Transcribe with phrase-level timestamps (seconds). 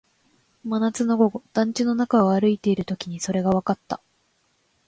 [0.63, 4.01] 真夏の午後、団地の中を歩いているときにそれがわかった